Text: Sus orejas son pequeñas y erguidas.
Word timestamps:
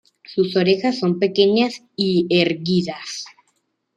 Sus 0.23 0.55
orejas 0.55 0.97
son 0.97 1.19
pequeñas 1.19 1.83
y 1.95 2.25
erguidas. 2.31 3.25